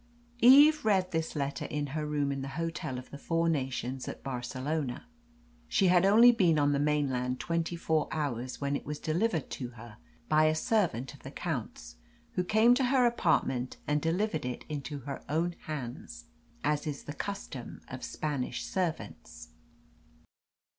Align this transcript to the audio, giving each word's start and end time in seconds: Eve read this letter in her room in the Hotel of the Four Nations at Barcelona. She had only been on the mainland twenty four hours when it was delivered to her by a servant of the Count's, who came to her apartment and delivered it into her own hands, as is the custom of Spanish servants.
Eve 0.41 0.83
read 0.83 1.11
this 1.11 1.35
letter 1.35 1.65
in 1.65 1.85
her 1.93 2.07
room 2.07 2.31
in 2.31 2.41
the 2.41 2.47
Hotel 2.57 2.97
of 2.97 3.11
the 3.11 3.19
Four 3.19 3.47
Nations 3.49 4.07
at 4.07 4.23
Barcelona. 4.23 5.05
She 5.67 5.89
had 5.89 6.07
only 6.07 6.31
been 6.31 6.57
on 6.57 6.71
the 6.71 6.79
mainland 6.79 7.39
twenty 7.39 7.75
four 7.75 8.07
hours 8.11 8.59
when 8.59 8.75
it 8.75 8.83
was 8.83 8.97
delivered 8.97 9.51
to 9.51 9.67
her 9.77 9.97
by 10.27 10.45
a 10.45 10.55
servant 10.55 11.13
of 11.13 11.19
the 11.19 11.29
Count's, 11.29 11.97
who 12.31 12.43
came 12.43 12.73
to 12.73 12.85
her 12.85 13.05
apartment 13.05 13.77
and 13.85 14.01
delivered 14.01 14.43
it 14.43 14.65
into 14.67 15.01
her 15.01 15.21
own 15.29 15.53
hands, 15.65 16.25
as 16.63 16.87
is 16.87 17.03
the 17.03 17.13
custom 17.13 17.81
of 17.87 18.03
Spanish 18.03 18.65
servants. 18.65 19.49